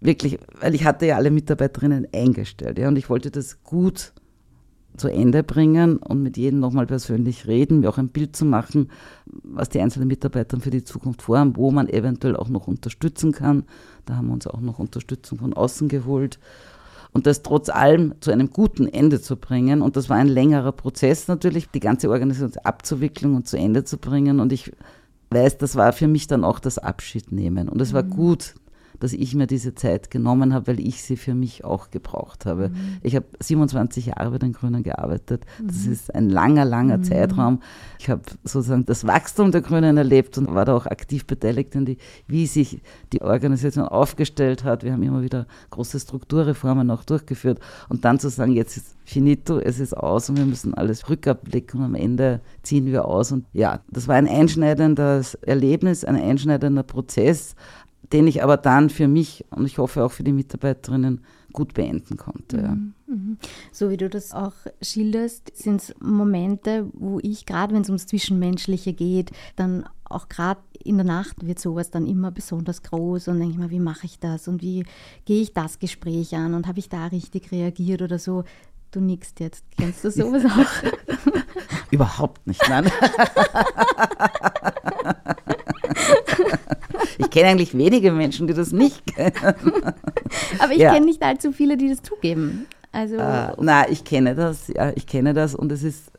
[0.00, 2.78] wirklich, weil ich hatte ja alle Mitarbeiterinnen eingestellt.
[2.78, 4.12] Ja, und ich wollte das gut
[4.96, 8.90] zu Ende bringen und mit jedem nochmal persönlich reden, mir auch ein Bild zu machen,
[9.26, 13.64] was die einzelnen Mitarbeiter für die Zukunft vorhaben, wo man eventuell auch noch unterstützen kann.
[14.06, 16.38] Da haben wir uns auch noch Unterstützung von außen geholt.
[17.12, 19.82] Und das trotz allem zu einem guten Ende zu bringen.
[19.82, 23.98] Und das war ein längerer Prozess natürlich, die ganze Organisation abzuwickeln und zu Ende zu
[23.98, 24.40] bringen.
[24.40, 24.72] Und ich
[25.30, 27.68] weiß, das war für mich dann auch das Abschiednehmen.
[27.68, 28.10] Und es war mhm.
[28.10, 28.54] gut,
[29.00, 32.70] dass ich mir diese Zeit genommen habe, weil ich sie für mich auch gebraucht habe.
[32.70, 32.98] Mhm.
[33.02, 35.44] Ich habe 27 Jahre bei den Grünen gearbeitet.
[35.62, 35.92] Das mhm.
[35.92, 37.04] ist ein langer, langer mhm.
[37.04, 37.60] Zeitraum.
[37.98, 41.84] Ich habe sozusagen das Wachstum der Grünen erlebt und war da auch aktiv beteiligt in
[41.84, 44.84] die, wie sich die Organisation aufgestellt hat.
[44.84, 49.58] Wir haben immer wieder große Strukturreformen auch durchgeführt und dann zu sagen, jetzt ist finito,
[49.58, 53.32] es ist aus und wir müssen alles rückblicken und am Ende ziehen wir aus.
[53.32, 57.54] Und ja, das war ein einschneidendes Erlebnis, ein einschneidender Prozess,
[58.14, 62.16] den ich aber dann für mich und ich hoffe auch für die Mitarbeiterinnen gut beenden
[62.16, 62.58] konnte.
[62.58, 63.38] Mhm, mhm.
[63.72, 68.06] So wie du das auch schilderst, sind es Momente, wo ich gerade, wenn es ums
[68.06, 73.40] Zwischenmenschliche geht, dann auch gerade in der Nacht wird sowas dann immer besonders groß und
[73.40, 74.84] denke ich mir, wie mache ich das und wie
[75.24, 78.44] gehe ich das Gespräch an und habe ich da richtig reagiert oder so.
[78.92, 79.64] Du nickst jetzt.
[79.76, 81.90] Kennst du sowas auch?
[81.90, 82.92] Überhaupt nicht, nein.
[87.18, 89.34] Ich kenne eigentlich wenige Menschen, die das nicht kennen.
[90.58, 90.92] Aber ich ja.
[90.92, 92.66] kenne nicht allzu viele, die das zugeben.
[92.92, 96.12] Also äh, na, ich kenne das, ja, ich kenne das und es ist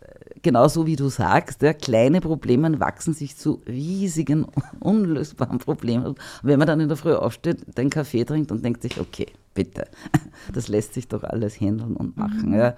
[0.45, 4.45] genauso wie du sagst, ja, kleine Probleme wachsen sich zu riesigen,
[4.79, 6.05] unlösbaren Problemen.
[6.05, 9.27] Und wenn man dann in der Früh aufsteht, den Kaffee trinkt und denkt sich, okay,
[9.55, 9.88] bitte,
[10.53, 12.51] das lässt sich doch alles handeln und machen.
[12.51, 12.55] Mhm.
[12.55, 12.75] Ja.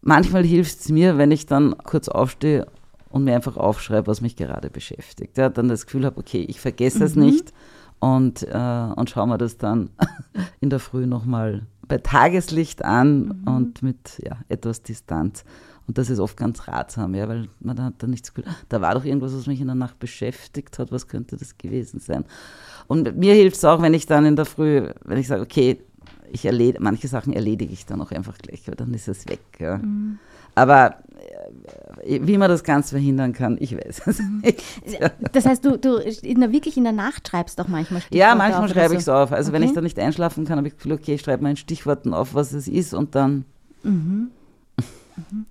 [0.00, 2.66] Manchmal hilft es mir, wenn ich dann kurz aufstehe
[3.10, 5.36] und mir einfach aufschreibe, was mich gerade beschäftigt.
[5.38, 7.04] Ja, dann das Gefühl habe, okay, ich vergesse mhm.
[7.04, 7.52] es nicht
[8.00, 9.90] und, äh, und schaue mir das dann
[10.60, 13.48] in der Früh nochmal bei Tageslicht an mhm.
[13.48, 15.44] und mit ja, etwas Distanz.
[15.86, 18.82] Und das ist oft ganz ratsam, ja, weil man hat dann nicht das Gefühl, da
[18.82, 22.26] war doch irgendwas, was mich in der Nacht beschäftigt hat, was könnte das gewesen sein?
[22.88, 25.78] Und mir hilft es auch, wenn ich dann in der Früh, wenn ich sage, okay,
[26.30, 29.40] ich erledige, manche Sachen erledige ich dann auch einfach gleich, weil dann ist es weg.
[29.58, 29.78] Ja.
[29.78, 30.18] Mhm.
[30.58, 30.96] Aber
[32.02, 34.42] äh, wie man das Ganze verhindern kann, ich weiß es mhm.
[34.44, 34.62] nicht.
[35.32, 38.34] Das heißt, du, du in der, wirklich in der Nacht schreibst auch manchmal Stichworte Ja,
[38.34, 39.32] manchmal schreibe ich es auf.
[39.32, 39.60] Also okay.
[39.60, 41.56] wenn ich da nicht einschlafen kann, habe ich das Gefühl, okay, ich schreibe mal in
[41.56, 43.44] Stichworten auf, was es ist und dann...
[43.84, 44.30] Mhm.
[45.16, 45.46] mhm.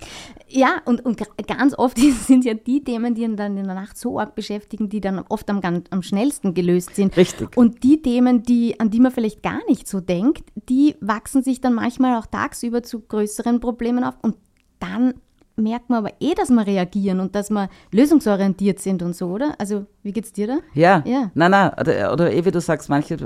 [0.50, 3.98] Ja, und, und ganz oft sind ja die Themen, die ihn dann in der Nacht
[3.98, 7.16] so arg beschäftigen, die dann oft am, am schnellsten gelöst sind.
[7.18, 7.56] Richtig.
[7.56, 11.62] Und die Themen, die, an die man vielleicht gar nicht so denkt, die wachsen sich
[11.62, 14.36] dann manchmal auch tagsüber zu größeren Problemen auf und
[14.80, 15.14] dann
[15.58, 19.56] merkt man aber eh, dass wir reagieren und dass wir lösungsorientiert sind und so, oder?
[19.58, 20.60] Also, wie geht's dir da?
[20.74, 21.32] Ja, ja.
[21.34, 23.18] nein, nein, oder, oder eh, wie du sagst, manche,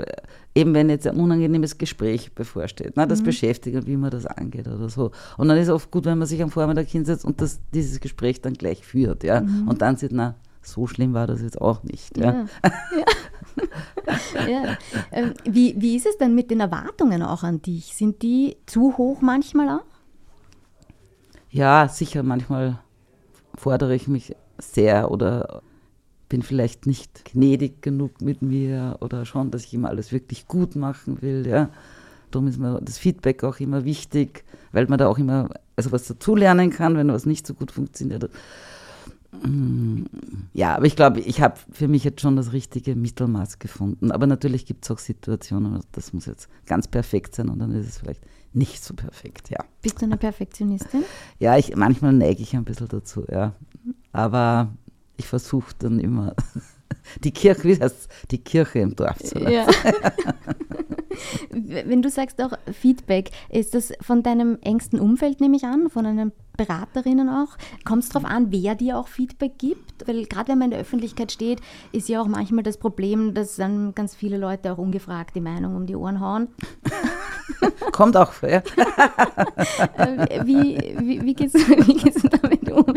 [0.54, 3.26] eben wenn jetzt ein unangenehmes Gespräch bevorsteht, ne, das mhm.
[3.26, 5.10] beschäftigt, wie man das angeht oder so.
[5.36, 8.00] Und dann ist es oft gut, wenn man sich am Vormittag hinsetzt und das, dieses
[8.00, 9.42] Gespräch dann gleich führt, ja.
[9.42, 9.68] Mhm.
[9.68, 12.16] Und dann sieht, na, so schlimm war das jetzt auch nicht.
[12.16, 12.46] Ja.
[12.96, 13.04] ja.
[14.48, 14.76] ja.
[15.12, 17.94] Ähm, wie, wie ist es denn mit den Erwartungen auch an dich?
[17.94, 19.91] Sind die zu hoch manchmal auch?
[21.52, 22.78] Ja, sicher, manchmal
[23.54, 25.62] fordere ich mich sehr oder
[26.30, 30.76] bin vielleicht nicht gnädig genug mit mir oder schon, dass ich immer alles wirklich gut
[30.76, 31.46] machen will.
[31.46, 31.68] Ja.
[32.30, 36.06] Darum ist mir das Feedback auch immer wichtig, weil man da auch immer also was
[36.06, 38.30] dazulernen kann, wenn was nicht so gut funktioniert.
[39.42, 40.04] Mm,
[40.54, 44.10] ja, aber ich glaube, ich habe für mich jetzt schon das richtige Mittelmaß gefunden.
[44.10, 47.88] Aber natürlich gibt es auch Situationen, das muss jetzt ganz perfekt sein und dann ist
[47.88, 48.22] es vielleicht
[48.54, 49.64] nicht so perfekt, ja.
[49.80, 51.04] Bist du eine Perfektionistin?
[51.38, 53.54] Ja, ich, manchmal neige ich ein bisschen dazu, ja.
[54.12, 54.72] Aber
[55.16, 56.34] ich versuche dann immer
[57.24, 59.52] die Kirche, wie heißt die Kirche im Dorf zu lassen.
[59.52, 59.66] Ja.
[61.50, 66.04] Wenn du sagst auch Feedback, ist das von deinem engsten Umfeld, nehme ich an, von
[66.04, 67.56] deinen Beraterinnen auch?
[67.84, 70.06] Kommt es darauf an, wer dir auch Feedback gibt?
[70.06, 71.60] Weil gerade wenn man in der Öffentlichkeit steht,
[71.92, 75.76] ist ja auch manchmal das Problem, dass dann ganz viele Leute auch ungefragt die Meinung
[75.76, 76.48] um die Ohren hauen.
[77.92, 78.62] Kommt auch ja.
[80.44, 82.94] Wie, wie, wie, gehst, wie gehst du damit um?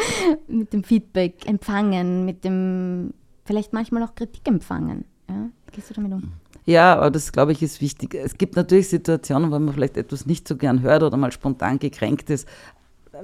[0.47, 3.13] Mit dem Feedback empfangen, mit dem
[3.45, 5.05] vielleicht manchmal auch Kritik empfangen.
[5.29, 5.49] Ja?
[5.67, 6.31] Wie gehst du damit um?
[6.65, 8.15] Ja, aber das glaube ich ist wichtig.
[8.15, 11.77] Es gibt natürlich Situationen, wo man vielleicht etwas nicht so gern hört oder mal spontan
[11.79, 12.47] gekränkt ist.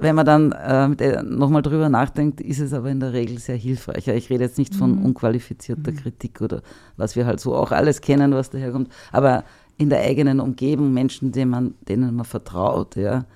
[0.00, 4.08] Wenn man dann äh, nochmal drüber nachdenkt, ist es aber in der Regel sehr hilfreich.
[4.08, 5.06] Ich rede jetzt nicht von mhm.
[5.06, 5.96] unqualifizierter mhm.
[5.96, 6.62] Kritik oder
[6.96, 9.44] was wir halt so auch alles kennen, was daherkommt, aber
[9.76, 13.26] in der eigenen Umgebung, Menschen, denen man, denen man vertraut, ja,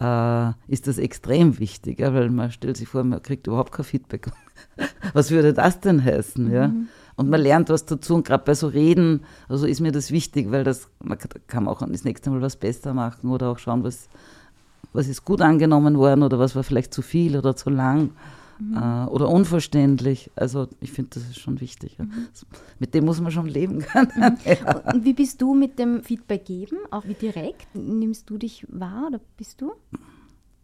[0.00, 3.84] äh, ist das extrem wichtig, ja, weil man stellt sich vor, man kriegt überhaupt kein
[3.84, 4.30] Feedback.
[5.12, 6.48] was würde das denn heißen?
[6.48, 6.88] Mhm.
[7.20, 10.50] Und man lernt was dazu und gerade bei so Reden, also ist mir das wichtig,
[10.50, 14.08] weil das man kann auch das nächste Mal was besser machen oder auch schauen, was,
[14.94, 18.12] was ist gut angenommen worden oder was war vielleicht zu viel oder zu lang
[18.58, 18.74] mhm.
[18.74, 20.30] äh, oder unverständlich.
[20.34, 21.98] Also ich finde, das ist schon wichtig.
[21.98, 22.06] Ja.
[22.06, 22.28] Mhm.
[22.78, 24.10] Mit dem muss man schon leben können.
[24.16, 24.38] Mhm.
[24.46, 24.78] ja.
[24.90, 26.78] Und wie bist du mit dem Feedback geben?
[26.90, 27.66] Auch wie direkt?
[27.74, 29.72] Nimmst du dich wahr oder bist du?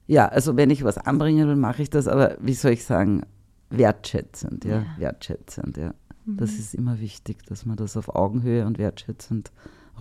[0.07, 3.25] Ja, also wenn ich was anbringen will, mache ich das, aber wie soll ich sagen,
[3.69, 4.87] wertschätzend, ja, ja.
[4.97, 5.93] wertschätzend, ja.
[6.27, 6.59] Das mhm.
[6.59, 9.53] ist immer wichtig, dass man das auf Augenhöhe und wertschätzend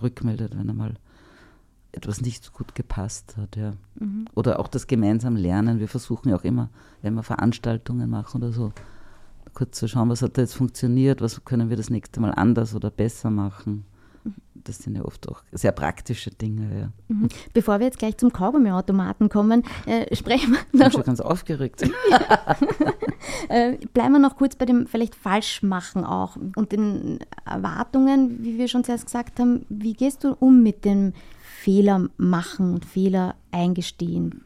[0.02, 0.94] rückmeldet, wenn einmal
[1.92, 3.56] etwas nicht so gut gepasst hat.
[3.56, 3.74] Ja.
[3.94, 4.26] Mhm.
[4.34, 5.78] Oder auch das gemeinsam Lernen.
[5.78, 6.68] Wir versuchen ja auch immer,
[7.00, 8.72] wenn wir Veranstaltungen machen oder so,
[9.54, 12.74] kurz zu schauen, was hat da jetzt funktioniert, was können wir das nächste Mal anders
[12.74, 13.86] oder besser machen
[14.66, 16.80] das sind ja oft auch sehr praktische Dinge.
[16.80, 16.92] Ja.
[17.08, 17.28] Mhm.
[17.52, 20.64] Bevor wir jetzt gleich zum Kaugummiautomaten kommen, äh, sprechen wir noch.
[20.72, 21.82] Ich bin schon ganz aufgeregt.
[23.48, 28.68] äh, bleiben wir noch kurz bei dem vielleicht Falschmachen auch und den Erwartungen, wie wir
[28.68, 29.66] schon zuerst gesagt haben.
[29.68, 34.44] Wie gehst du um mit dem Fehler machen und Fehler eingestehen?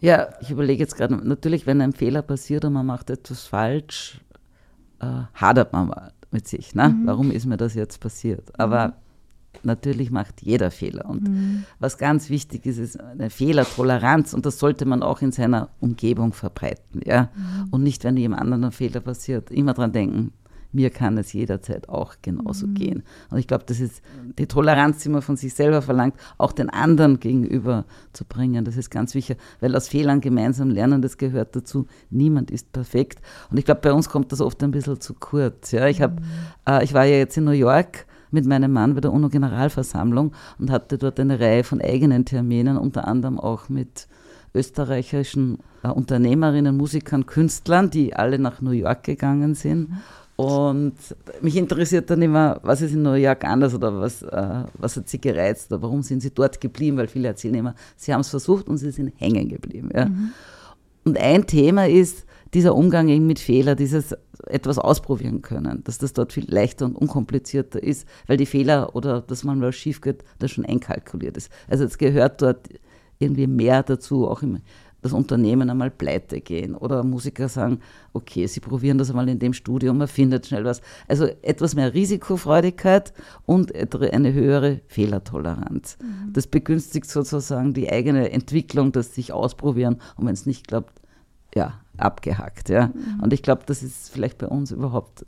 [0.00, 4.20] Ja, ich überlege jetzt gerade, natürlich, wenn ein Fehler passiert und man macht etwas falsch,
[5.00, 6.74] äh, hadert man mal mit sich.
[6.74, 6.90] Ne?
[6.90, 7.06] Mhm.
[7.06, 8.58] Warum ist mir das jetzt passiert?
[8.58, 8.92] Aber mhm.
[9.62, 11.08] Natürlich macht jeder Fehler.
[11.08, 11.64] Und mhm.
[11.78, 14.34] was ganz wichtig ist, ist eine Fehlertoleranz.
[14.34, 17.00] Und das sollte man auch in seiner Umgebung verbreiten.
[17.04, 17.30] Ja?
[17.34, 17.68] Mhm.
[17.70, 20.32] Und nicht, wenn jemand anderen ein Fehler passiert, immer dran denken,
[20.74, 22.74] mir kann es jederzeit auch genauso mhm.
[22.74, 23.02] gehen.
[23.30, 24.02] Und ich glaube, das ist
[24.38, 28.64] die Toleranz, die man von sich selber verlangt, auch den anderen gegenüber zu bringen.
[28.64, 31.86] Das ist ganz wichtig, weil aus Fehlern gemeinsam lernen, das gehört dazu.
[32.10, 33.20] Niemand ist perfekt.
[33.50, 35.70] Und ich glaube, bei uns kommt das oft ein bisschen zu kurz.
[35.70, 36.24] Ja, ich, hab, mhm.
[36.66, 40.70] äh, ich war ja jetzt in New York mit meinem Mann bei der UNO-Generalversammlung und
[40.70, 44.06] hatte dort eine Reihe von eigenen Terminen, unter anderem auch mit
[44.54, 49.88] österreichischen äh, Unternehmerinnen, Musikern, Künstlern, die alle nach New York gegangen sind.
[50.36, 50.94] Und
[51.42, 55.08] mich interessiert dann immer, was ist in New York anders oder was, äh, was hat
[55.08, 58.30] sie gereizt oder warum sind sie dort geblieben, weil viele erzählen immer, sie haben es
[58.30, 59.90] versucht und sie sind hängen geblieben.
[59.94, 60.06] Ja.
[60.06, 60.32] Mhm.
[61.04, 64.14] Und ein Thema ist dieser Umgang eben mit Fehlern, dieses
[64.46, 69.20] etwas ausprobieren können, dass das dort viel leichter und unkomplizierter ist, weil die Fehler oder
[69.20, 71.50] dass man mal schief geht, das schon einkalkuliert ist.
[71.68, 72.68] Also es gehört dort
[73.18, 74.60] irgendwie mehr dazu, auch im
[75.04, 77.80] das Unternehmen einmal pleite gehen oder Musiker sagen,
[78.14, 80.80] okay, sie probieren das einmal in dem Studio, man findet schnell was.
[81.06, 83.12] Also etwas mehr Risikofreudigkeit
[83.44, 85.98] und eine höhere Fehlertoleranz.
[86.00, 86.32] Mhm.
[86.32, 91.02] Das begünstigt sozusagen die eigene Entwicklung, das sich ausprobieren und wenn es nicht klappt,
[91.54, 92.68] ja, abgehackt.
[92.68, 92.88] Ja.
[92.88, 93.20] Mhm.
[93.22, 95.26] Und ich glaube, das ist vielleicht bei uns überhaupt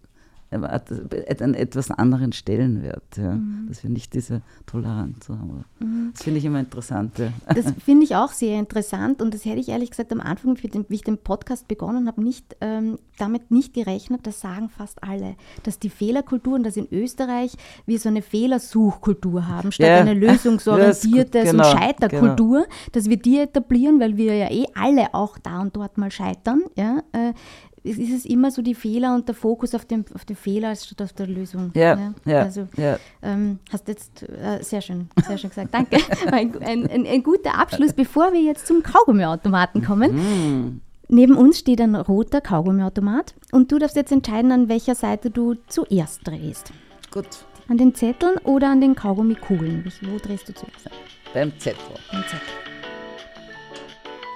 [0.50, 3.32] einen etwas anderen Stellenwert, ja.
[3.32, 3.66] Mhm.
[3.68, 5.64] dass wir nicht diese Toleranz haben.
[5.80, 6.11] Mhm.
[6.12, 7.18] Das finde ich immer interessant.
[7.18, 7.32] Ja.
[7.52, 10.94] Das finde ich auch sehr interessant und das hätte ich ehrlich gesagt am Anfang, wie
[10.94, 15.78] ich den Podcast begonnen habe, nicht, ähm, damit nicht gerechnet, das sagen fast alle, dass
[15.78, 17.52] die Fehlerkultur und dass in Österreich
[17.87, 19.96] wir so eine Fehlersuchkultur haben, statt ja.
[19.96, 22.76] eine lösungsorientierte genau, so Scheiterkultur, genau.
[22.92, 26.62] dass wir die etablieren, weil wir ja eh alle auch da und dort mal scheitern.
[26.76, 27.02] Ja?
[27.12, 27.32] Äh,
[27.87, 31.03] ist es immer so die Fehler und der Fokus auf den, auf den Fehler statt
[31.03, 31.70] auf der Lösung.
[31.75, 32.14] Ja, ja.
[32.25, 32.99] ja also ja.
[33.22, 35.72] Ähm, hast jetzt äh, sehr schön, sehr schön gesagt.
[35.72, 35.99] Danke.
[36.33, 40.14] ein, ein, ein, guter Abschluss, bevor wir jetzt zum Kaugummiautomaten kommen.
[40.16, 40.81] Mhm.
[41.09, 45.55] Neben uns steht ein roter Kaugummiautomat und du darfst jetzt entscheiden, an welcher Seite du
[45.68, 46.72] zuerst drehst.
[47.12, 47.27] Gut.
[47.68, 49.85] An den Zetteln oder an den Kaugummikugeln?
[50.03, 50.90] Wo drehst du zuerst?
[51.33, 51.83] Beim Zettel.
[52.11, 52.40] Beim Zettel.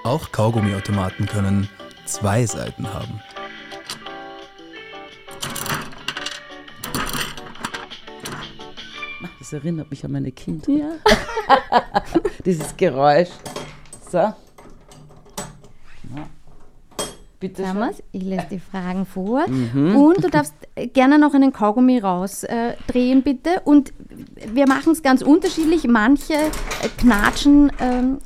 [0.03, 1.69] Auch Kaugummiautomaten können
[2.05, 3.21] zwei Seiten haben.
[9.39, 10.79] Das erinnert mich an meine Kindheit.
[10.79, 10.91] Ja.
[12.45, 13.29] Dieses Geräusch.
[14.11, 14.17] So.
[14.17, 14.35] Ja.
[17.41, 19.49] Bitte Thomas, ich lese die Fragen vor.
[19.49, 19.95] Mhm.
[19.95, 20.53] Und du darfst
[20.93, 23.61] gerne noch einen Kaugummi rausdrehen, äh, bitte.
[23.65, 23.93] Und
[24.53, 25.87] wir machen es ganz unterschiedlich.
[25.87, 28.19] Manche äh, knatschen, ähm,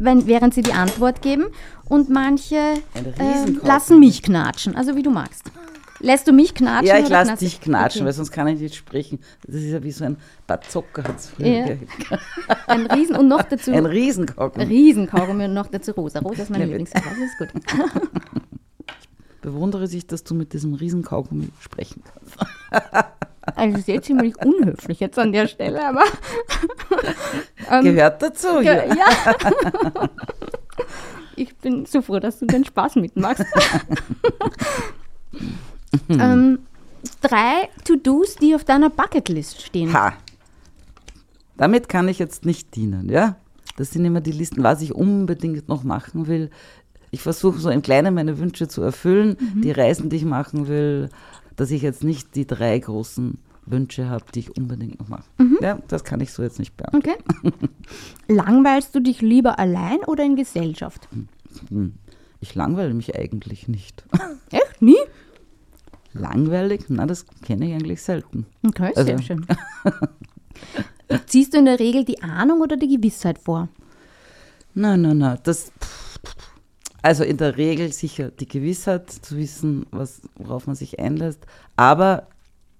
[0.00, 1.46] wenn, während sie die Antwort geben.
[1.88, 4.74] Und manche äh, lassen mich knatschen.
[4.74, 5.52] Also wie du magst.
[6.00, 6.86] Lässt du mich knatschen?
[6.86, 8.06] Ja, ich lasse dich knatschen, okay.
[8.06, 9.18] weil sonst kann ich nicht sprechen.
[9.46, 11.02] Das ist ja wie so ein Bazooka.
[11.38, 11.66] Ja.
[12.66, 13.72] ein Riesen und noch dazu.
[13.72, 14.64] Ein Riesenkaugummi.
[14.64, 16.20] Riesenkaugummi und noch dazu rosa.
[16.20, 17.48] Rosa ist meine Lieblingsfarbe, das ist gut.
[19.30, 22.36] Ich bewundere sich, dass du mit diesem Riesenkaugummi sprechen kannst.
[23.56, 26.04] Also sehr ziemlich unhöflich jetzt an der Stelle, aber.
[27.70, 28.84] ähm, Gehört dazu, ja.
[28.84, 29.06] ja.
[31.36, 33.46] ich bin so froh, dass du den Spaß mitmachst.
[36.08, 36.60] ähm,
[37.20, 39.92] drei To-Dos, die auf deiner Bucketlist stehen.
[39.92, 40.14] Ha.
[41.56, 43.36] Damit kann ich jetzt nicht dienen, ja?
[43.76, 46.50] Das sind immer die Listen, was ich unbedingt noch machen will.
[47.10, 49.62] Ich versuche so im Kleinen meine Wünsche zu erfüllen, mhm.
[49.62, 51.08] die Reisen, die ich machen will,
[51.56, 55.24] dass ich jetzt nicht die drei großen Wünsche habe, die ich unbedingt noch mache.
[55.38, 55.58] Mhm.
[55.60, 57.18] Ja, das kann ich so jetzt nicht beantworten.
[57.42, 57.52] Okay.
[58.28, 61.08] Langweilst du dich lieber allein oder in Gesellschaft?
[61.70, 61.94] Hm.
[62.40, 64.04] Ich langweile mich eigentlich nicht.
[64.50, 64.80] Echt?
[64.80, 64.98] Nie?
[66.18, 66.84] Langweilig?
[66.88, 68.46] Na, das kenne ich eigentlich selten.
[68.66, 69.04] Okay, also.
[69.04, 69.46] sehr schön.
[71.26, 73.68] Ziehst du in der Regel die Ahnung oder die Gewissheit vor?
[74.74, 75.38] Nein, nein, nein.
[75.44, 75.72] Das,
[77.02, 81.46] also in der Regel sicher die Gewissheit zu wissen, was, worauf man sich einlässt.
[81.76, 82.26] Aber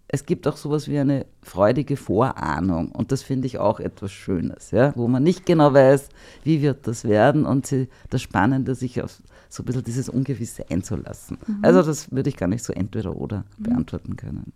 [0.09, 2.91] es gibt auch sowas wie eine freudige Vorahnung.
[2.93, 4.93] Und das finde ich auch etwas Schönes, ja?
[4.97, 6.09] wo man nicht genau weiß,
[6.45, 10.65] wie wird das werden und sie, das Spannende, sich auf so ein bisschen dieses Ungewisse
[10.71, 11.39] einzulassen.
[11.47, 11.59] Mhm.
[11.63, 13.63] Also das würde ich gar nicht so entweder oder mhm.
[13.63, 14.53] beantworten können.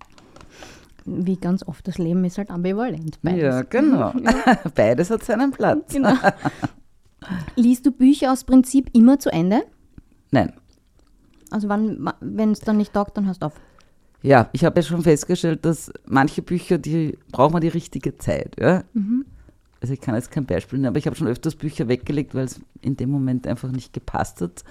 [1.04, 3.18] Wie ganz oft das Leben ist halt ambivalent.
[3.22, 3.42] Beides.
[3.42, 4.12] Ja, genau.
[4.22, 4.58] Ja.
[4.74, 5.92] Beides hat seinen Platz.
[5.92, 6.14] Genau.
[7.56, 9.62] Liest du Bücher aus Prinzip immer zu Ende?
[10.30, 10.54] Nein.
[11.50, 13.54] Also wenn es dann nicht taugt, dann hast du auf.
[14.22, 18.56] Ja, ich habe ja schon festgestellt, dass manche Bücher, die braucht man die richtige Zeit.
[18.58, 18.84] Ja?
[18.92, 19.24] Mhm
[19.82, 22.44] also ich kann jetzt kein Beispiel nennen, aber ich habe schon öfters Bücher weggelegt, weil
[22.44, 24.62] es in dem Moment einfach nicht gepasst hat.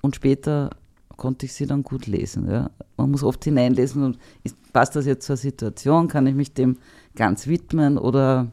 [0.00, 0.70] Und später
[1.16, 2.50] konnte ich sie dann gut lesen.
[2.50, 2.70] Ja.
[2.96, 6.78] Man muss oft hineinlesen und ist, passt das jetzt zur Situation, kann ich mich dem
[7.14, 8.50] ganz widmen oder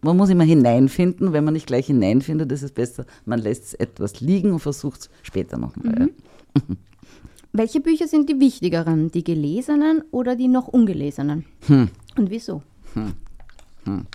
[0.00, 1.34] man muss immer hineinfinden.
[1.34, 5.00] Wenn man nicht gleich hineinfindet, ist es besser, man lässt es etwas liegen und versucht
[5.00, 5.92] es später nochmal.
[5.92, 6.10] Mhm.
[6.56, 6.62] Ja.
[7.52, 11.44] Welche Bücher sind die wichtigeren, die gelesenen oder die noch ungelesenen?
[11.66, 11.88] Hm.
[12.16, 12.62] Und wieso?
[12.94, 13.14] Hm.
[13.84, 14.06] Hm.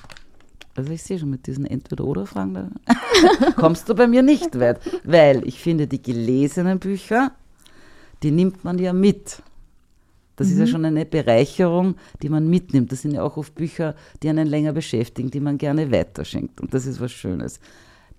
[0.76, 2.76] Also ich sehe schon mit diesen Entweder-Oder-Fragen,
[3.56, 4.80] kommst du bei mir nicht weit.
[5.04, 7.32] Weil ich finde, die gelesenen Bücher,
[8.24, 9.42] die nimmt man ja mit.
[10.36, 10.54] Das mhm.
[10.54, 10.70] ist ja mhm.
[10.70, 12.92] schon eine Bereicherung, die man mitnimmt.
[12.92, 16.60] Das sind ja auch oft Bücher, die einen länger beschäftigen, die man gerne weiterschenkt.
[16.60, 17.60] Und das ist was Schönes.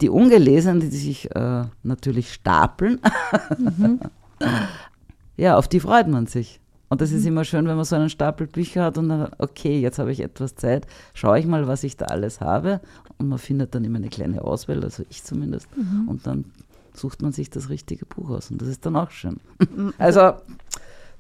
[0.00, 3.00] Die ungelesenen, die sich äh, natürlich stapeln,
[3.58, 4.00] mhm.
[5.36, 6.60] ja, auf die freut man sich.
[6.88, 7.28] Und das ist mhm.
[7.28, 10.20] immer schön, wenn man so einen Stapel Bücher hat und dann, okay, jetzt habe ich
[10.20, 12.80] etwas Zeit, schaue ich mal, was ich da alles habe.
[13.18, 15.68] Und man findet dann immer eine kleine Auswahl, also ich zumindest.
[15.76, 16.08] Mhm.
[16.08, 16.44] Und dann
[16.94, 18.50] sucht man sich das richtige Buch aus.
[18.50, 19.40] Und das ist dann auch schön.
[19.58, 19.94] Mhm.
[19.98, 20.34] Also,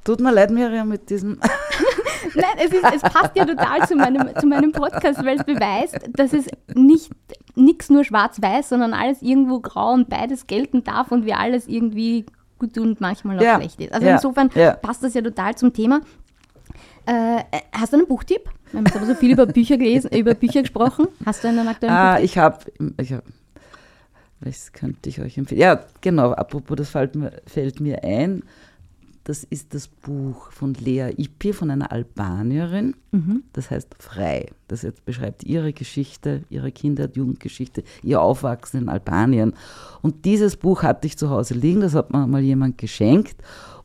[0.04, 1.40] tut mir leid, Miriam, mit diesem.
[2.34, 5.98] Nein, es, ist, es, passt ja total zu meinem, zu meinem Podcast, weil es beweist,
[6.14, 7.10] dass es nicht
[7.54, 12.26] nichts nur schwarz-weiß, sondern alles irgendwo grau und beides gelten darf und wir alles irgendwie
[12.58, 13.56] gut und manchmal auch ja.
[13.56, 13.92] schlecht ist.
[13.92, 14.14] Also ja.
[14.14, 14.72] insofern ja.
[14.72, 16.00] passt das ja total zum Thema.
[17.06, 17.42] Äh,
[17.72, 18.50] hast du einen Buchtipp?
[18.70, 21.06] Wir haben jetzt aber so viel über Bücher gelesen, über Bücher gesprochen.
[21.24, 22.24] Hast du einen aktuellen ah, Buchtipp?
[22.24, 22.58] Ich habe,
[23.00, 23.24] ich hab,
[24.40, 25.60] was könnte ich euch empfehlen?
[25.60, 28.42] Ja, genau, apropos, das fällt mir, fällt mir ein.
[29.26, 32.94] Das ist das Buch von Lea Ippi, von einer Albanierin.
[33.10, 33.42] Mhm.
[33.52, 34.52] Das heißt Frei.
[34.68, 39.54] Das jetzt beschreibt ihre Geschichte, ihre Kinder- und Jugendgeschichte, ihr Aufwachsen in Albanien.
[40.00, 43.36] Und dieses Buch hatte ich zu Hause liegen, das hat mir mal jemand geschenkt.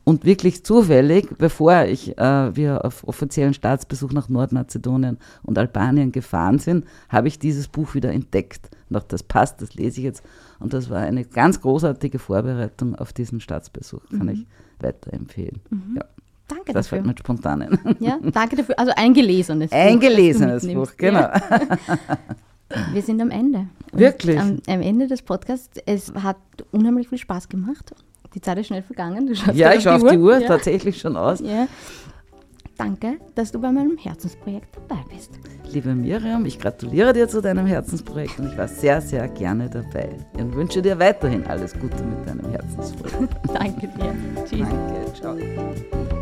[0.04, 6.60] Und wirklich zufällig, bevor ich, äh, wir auf offiziellen Staatsbesuch nach Nordmazedonien und Albanien gefahren
[6.60, 8.70] sind, habe ich dieses Buch wieder entdeckt.
[8.90, 10.22] Und das passt, das lese ich jetzt.
[10.60, 14.02] Und das war eine ganz großartige Vorbereitung auf diesen Staatsbesuch.
[14.10, 14.28] Kann mhm.
[14.28, 14.46] ich
[14.82, 15.60] weiterempfehlen.
[15.70, 15.96] Mhm.
[15.96, 16.04] Ja.
[16.48, 16.98] Danke das dafür.
[16.98, 17.96] fällt mir spontan ein.
[18.00, 18.78] Ja, danke dafür.
[18.78, 19.76] Also ein gelesenes Buch.
[19.76, 21.20] Ein gelesenes Buch, genau.
[21.20, 21.40] Ja.
[22.92, 23.66] Wir sind am Ende.
[23.92, 24.38] Und Wirklich?
[24.38, 25.78] Am, am, Ende des Podcasts.
[25.86, 26.36] Es hat
[26.70, 27.94] unheimlich viel Spaß gemacht.
[28.34, 29.34] Die Zeit ist schnell vergangen.
[29.52, 30.48] ja, ich schaue auf die Uhr, ja.
[30.48, 31.40] tatsächlich schon aus.
[31.40, 31.68] Ja.
[32.76, 35.38] Danke, dass du bei meinem Herzensprojekt dabei bist.
[35.70, 40.16] Liebe Miriam, ich gratuliere dir zu deinem Herzensprojekt und ich war sehr, sehr gerne dabei
[40.34, 43.34] und wünsche dir weiterhin alles Gute mit deinem Herzensprojekt.
[43.54, 44.14] Danke dir.
[44.44, 44.68] Tschüss.
[44.68, 46.21] Danke, ciao.